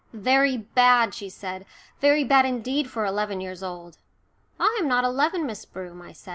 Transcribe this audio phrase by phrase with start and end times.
[0.13, 1.63] "Very bad," she said,
[1.99, 3.99] "very bad indeed for eleven years old."
[4.59, 6.29] "I am not eleven, Miss Broom," I said.